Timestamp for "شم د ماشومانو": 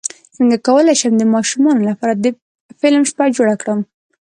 1.01-1.87